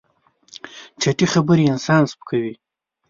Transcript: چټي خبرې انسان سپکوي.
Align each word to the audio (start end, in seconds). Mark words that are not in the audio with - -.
چټي 1.01 1.25
خبرې 1.33 1.63
انسان 1.73 2.01
سپکوي. 2.11 2.53